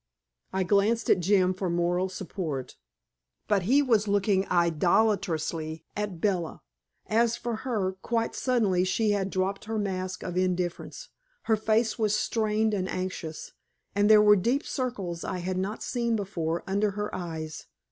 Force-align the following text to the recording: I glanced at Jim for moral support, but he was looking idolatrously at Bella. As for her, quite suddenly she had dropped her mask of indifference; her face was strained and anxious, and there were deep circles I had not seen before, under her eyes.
I 0.51 0.63
glanced 0.63 1.11
at 1.11 1.19
Jim 1.19 1.53
for 1.53 1.69
moral 1.69 2.09
support, 2.09 2.75
but 3.47 3.61
he 3.69 3.83
was 3.83 4.07
looking 4.07 4.47
idolatrously 4.49 5.85
at 5.95 6.19
Bella. 6.19 6.61
As 7.05 7.37
for 7.37 7.57
her, 7.57 7.91
quite 8.01 8.33
suddenly 8.33 8.83
she 8.83 9.11
had 9.11 9.29
dropped 9.29 9.65
her 9.65 9.77
mask 9.77 10.23
of 10.23 10.35
indifference; 10.37 11.09
her 11.43 11.55
face 11.55 11.99
was 11.99 12.15
strained 12.15 12.73
and 12.73 12.89
anxious, 12.89 13.51
and 13.93 14.09
there 14.09 14.23
were 14.23 14.35
deep 14.35 14.65
circles 14.65 15.23
I 15.23 15.37
had 15.37 15.59
not 15.59 15.83
seen 15.83 16.15
before, 16.15 16.63
under 16.65 16.89
her 16.97 17.13
eyes. 17.13 17.67